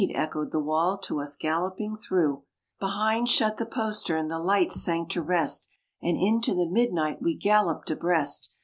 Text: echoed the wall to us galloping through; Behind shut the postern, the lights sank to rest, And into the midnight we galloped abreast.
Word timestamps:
echoed 0.15 0.49
the 0.49 0.59
wall 0.59 0.97
to 0.97 1.21
us 1.21 1.35
galloping 1.35 1.95
through; 1.95 2.41
Behind 2.79 3.29
shut 3.29 3.57
the 3.57 3.67
postern, 3.67 4.29
the 4.29 4.39
lights 4.39 4.81
sank 4.81 5.11
to 5.11 5.21
rest, 5.21 5.67
And 6.01 6.17
into 6.17 6.55
the 6.55 6.65
midnight 6.67 7.21
we 7.21 7.35
galloped 7.35 7.91
abreast. 7.91 8.51